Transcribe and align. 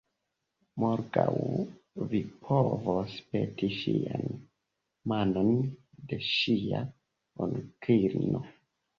Morgaŭ 0.83 1.33
vi 2.13 2.21
povos 2.45 3.17
peti 3.33 3.69
ŝian 3.81 4.23
manon 5.11 5.51
de 6.13 6.19
ŝia 6.29 6.81
onklino. 7.47 8.43